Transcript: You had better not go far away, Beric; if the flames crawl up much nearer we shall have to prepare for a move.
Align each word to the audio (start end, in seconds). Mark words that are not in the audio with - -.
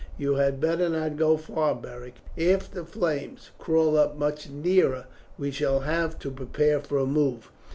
You 0.17 0.33
had 0.37 0.59
better 0.59 0.89
not 0.89 1.15
go 1.15 1.37
far 1.37 1.73
away, 1.73 1.79
Beric; 1.79 2.15
if 2.35 2.71
the 2.71 2.83
flames 2.83 3.51
crawl 3.59 3.95
up 3.95 4.17
much 4.17 4.49
nearer 4.49 5.05
we 5.37 5.51
shall 5.51 5.81
have 5.81 6.17
to 6.21 6.31
prepare 6.31 6.79
for 6.79 6.97
a 6.97 7.05
move. 7.05 7.51